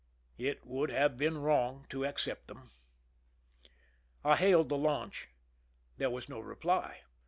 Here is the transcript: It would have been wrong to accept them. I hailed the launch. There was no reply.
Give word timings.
It 0.39 0.65
would 0.65 0.89
have 0.89 1.15
been 1.15 1.37
wrong 1.37 1.85
to 1.91 2.05
accept 2.07 2.47
them. 2.47 2.71
I 4.23 4.35
hailed 4.35 4.69
the 4.69 4.75
launch. 4.77 5.27
There 5.97 6.09
was 6.09 6.27
no 6.27 6.39
reply. 6.39 7.01